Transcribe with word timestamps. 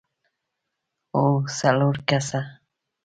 هو، 1.15 1.27
څلور 1.59 1.95
کسه! 2.09 2.41